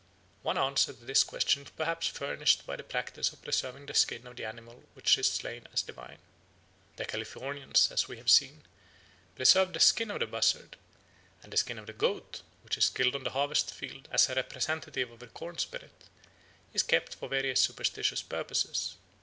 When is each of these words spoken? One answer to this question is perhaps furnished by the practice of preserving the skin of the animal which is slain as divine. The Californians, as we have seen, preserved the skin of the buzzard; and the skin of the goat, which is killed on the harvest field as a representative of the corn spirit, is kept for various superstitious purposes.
One 0.41 0.57
answer 0.57 0.93
to 0.93 1.05
this 1.05 1.23
question 1.23 1.61
is 1.61 1.69
perhaps 1.69 2.07
furnished 2.07 2.65
by 2.65 2.75
the 2.75 2.81
practice 2.83 3.31
of 3.31 3.43
preserving 3.43 3.85
the 3.85 3.93
skin 3.93 4.25
of 4.25 4.35
the 4.35 4.45
animal 4.45 4.83
which 4.95 5.15
is 5.15 5.31
slain 5.31 5.67
as 5.71 5.83
divine. 5.83 6.17
The 6.95 7.05
Californians, 7.05 7.87
as 7.91 8.07
we 8.07 8.17
have 8.17 8.27
seen, 8.27 8.63
preserved 9.35 9.75
the 9.75 9.79
skin 9.79 10.09
of 10.09 10.21
the 10.21 10.25
buzzard; 10.25 10.75
and 11.43 11.53
the 11.53 11.57
skin 11.57 11.77
of 11.77 11.85
the 11.85 11.93
goat, 11.93 12.41
which 12.63 12.79
is 12.79 12.89
killed 12.89 13.13
on 13.13 13.25
the 13.25 13.29
harvest 13.37 13.71
field 13.75 14.07
as 14.11 14.27
a 14.27 14.33
representative 14.33 15.11
of 15.11 15.19
the 15.19 15.27
corn 15.27 15.59
spirit, 15.59 16.05
is 16.73 16.81
kept 16.81 17.13
for 17.13 17.29
various 17.29 17.61
superstitious 17.61 18.23
purposes. 18.23 18.95